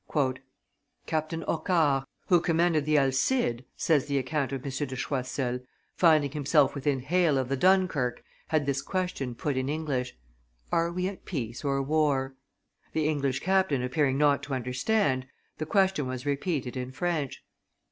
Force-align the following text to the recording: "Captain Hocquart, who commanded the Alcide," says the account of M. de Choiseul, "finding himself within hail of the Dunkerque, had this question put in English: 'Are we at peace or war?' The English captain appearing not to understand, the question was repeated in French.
"Captain 1.05 1.43
Hocquart, 1.43 2.05
who 2.25 2.41
commanded 2.41 2.85
the 2.85 2.97
Alcide," 2.97 3.63
says 3.77 4.07
the 4.07 4.17
account 4.17 4.51
of 4.51 4.65
M. 4.65 4.71
de 4.71 4.95
Choiseul, 4.95 5.59
"finding 5.93 6.31
himself 6.31 6.73
within 6.73 7.01
hail 7.01 7.37
of 7.37 7.49
the 7.49 7.55
Dunkerque, 7.55 8.23
had 8.47 8.65
this 8.65 8.81
question 8.81 9.35
put 9.35 9.55
in 9.55 9.69
English: 9.69 10.17
'Are 10.71 10.91
we 10.91 11.07
at 11.07 11.25
peace 11.25 11.63
or 11.63 11.83
war?' 11.83 12.33
The 12.93 13.07
English 13.07 13.41
captain 13.41 13.83
appearing 13.83 14.17
not 14.17 14.41
to 14.41 14.55
understand, 14.55 15.27
the 15.59 15.67
question 15.67 16.07
was 16.07 16.25
repeated 16.25 16.75
in 16.75 16.91
French. 16.91 17.43